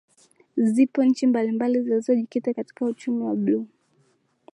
[0.55, 3.67] Zipo nchi mbalimbali zilizojikita katika uchumi wa buluu